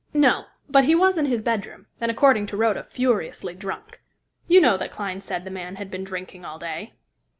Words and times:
"No; 0.15 0.45
but 0.67 0.85
he 0.85 0.95
was 0.95 1.15
in 1.15 1.27
his 1.27 1.43
bedroom, 1.43 1.85
and, 1.99 2.09
according 2.09 2.47
to 2.47 2.57
Rhoda, 2.57 2.85
furiously 2.85 3.53
drunk. 3.53 4.01
You 4.47 4.59
know 4.59 4.75
that 4.77 4.89
Clyne 4.91 5.21
said 5.21 5.43
the 5.45 5.51
man 5.51 5.75
had 5.75 5.91
been 5.91 6.03
drinking 6.03 6.43
all 6.43 6.57
day. 6.57 6.93